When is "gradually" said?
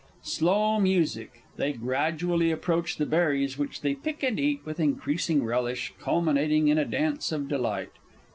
1.73-2.49